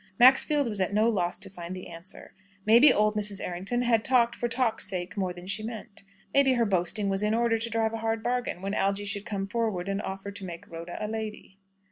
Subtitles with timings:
[0.19, 2.33] Maxfield was at no loss to find the answer.
[2.65, 3.39] Maybe old Mrs.
[3.39, 6.01] Errington had talked for talk's sake more than she meant.
[6.33, 9.45] Maybe her boasting was in order to drive a hard bargain, when Algy should come
[9.45, 11.59] forward and offer to make Rhoda a lady.